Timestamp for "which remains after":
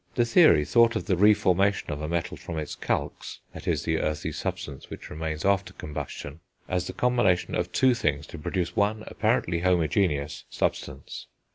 4.89-5.73